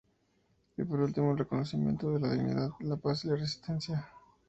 Y 0.77 0.83
por 0.83 0.99
último, 0.99 1.29
el 1.31 1.37
reconocimiento 1.37 2.09
de 2.11 2.19
la 2.21 2.33
dignidad, 2.33 2.71
la 2.79 2.95
paz 2.95 3.23
y 3.23 3.27
la 3.27 3.35
resistencia. 3.35 4.09